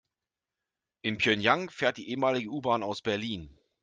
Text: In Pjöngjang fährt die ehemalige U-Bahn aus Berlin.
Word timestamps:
In 1.03 1.19
Pjöngjang 1.19 1.69
fährt 1.69 1.97
die 1.97 2.07
ehemalige 2.09 2.49
U-Bahn 2.49 2.81
aus 2.81 3.03
Berlin. 3.03 3.55